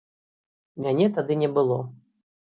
Мяне 0.85 1.05
тады 1.17 1.37
не 1.41 1.49
было. 1.57 1.77